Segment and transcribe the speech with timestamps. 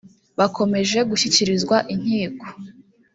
[0.39, 2.45] bakomeje gushyikirizwa inkiko